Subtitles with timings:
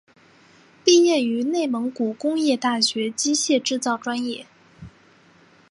[0.83, 4.47] 毕业于内蒙古工业大学机械制造专业。